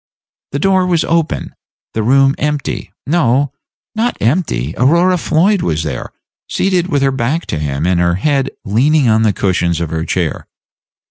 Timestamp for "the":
0.53-0.57, 1.93-2.01, 9.21-9.31